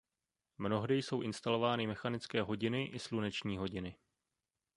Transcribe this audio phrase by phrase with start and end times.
[0.57, 3.95] Mnohdy jsou instalovány mechanické hodiny i sluneční hodiny.